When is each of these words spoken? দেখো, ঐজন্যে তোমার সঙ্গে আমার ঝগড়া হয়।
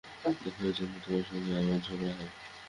দেখো, 0.41 0.61
ঐজন্যে 0.63 0.99
তোমার 1.01 1.23
সঙ্গে 1.25 1.51
আমার 1.61 1.79
ঝগড়া 1.81 2.13
হয়। 2.17 2.31